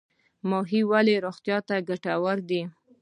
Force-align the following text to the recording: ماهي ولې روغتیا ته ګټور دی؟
ماهي 0.49 0.81
ولې 0.91 1.15
روغتیا 1.25 1.57
ته 1.67 1.75
ګټور 1.89 2.37
دی؟ 2.49 2.61